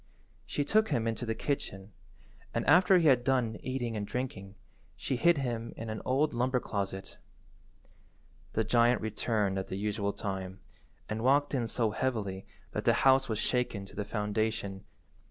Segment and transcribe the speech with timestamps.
[0.47, 1.91] She took him into the kitchen,
[2.55, 4.55] and after he had done eating and drinking,
[4.95, 7.19] she hid him in an old lumber closet.
[8.53, 10.59] The giant returned at the usual time,
[11.07, 14.85] and walked in so heavily that the house was shaken to the foundation.